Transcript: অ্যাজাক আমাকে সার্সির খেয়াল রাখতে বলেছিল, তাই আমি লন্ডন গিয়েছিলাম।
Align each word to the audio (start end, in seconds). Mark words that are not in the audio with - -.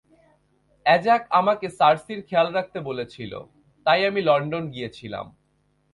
অ্যাজাক 0.85 1.21
আমাকে 1.29 1.67
সার্সির 1.69 2.19
খেয়াল 2.27 2.47
রাখতে 2.53 2.79
বলেছিল, 2.79 3.31
তাই 3.85 4.01
আমি 4.05 4.21
লন্ডন 4.21 4.63
গিয়েছিলাম। 4.71 5.25